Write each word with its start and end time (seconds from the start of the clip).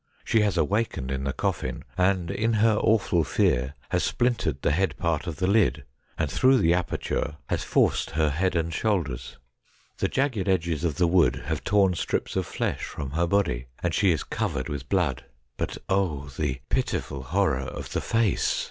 She 0.25 0.39
has 0.41 0.57
awakened 0.57 1.11
in 1.11 1.25
the 1.25 1.31
coffin, 1.31 1.83
and 1.95 2.31
in 2.31 2.53
her 2.53 2.75
awful 2.75 3.23
fear 3.23 3.75
has 3.89 4.03
splintered 4.03 4.63
the 4.63 4.71
head 4.71 4.97
part 4.97 5.27
of 5.27 5.35
the 5.35 5.45
lid, 5.45 5.83
and 6.17 6.27
through 6.31 6.57
the 6.57 6.73
aperture 6.73 7.37
has 7.49 7.63
forced 7.63 8.09
her 8.09 8.31
head 8.31 8.55
and 8.55 8.73
A 8.73 8.75
NIGHT 8.75 8.83
WITH 9.07 9.35
THE 9.99 10.07
DEAD 10.07 10.17
197 10.17 10.17
shoulders. 10.17 10.33
The 10.33 10.41
jagged 10.41 10.49
edges 10.49 10.83
of 10.83 10.95
the 10.95 11.05
wood 11.05 11.35
have 11.45 11.63
torn 11.63 11.93
strips 11.93 12.35
of 12.35 12.47
flesh 12.47 12.83
from 12.83 13.11
her 13.11 13.27
body, 13.27 13.67
and 13.83 13.93
she 13.93 14.09
is 14.11 14.23
covered 14.23 14.69
with 14.69 14.89
blood. 14.89 15.25
But, 15.55 15.77
oh! 15.87 16.29
the 16.35 16.61
pitiful 16.69 17.21
horror 17.21 17.57
of 17.59 17.91
the 17.91 18.01
face 18.01 18.59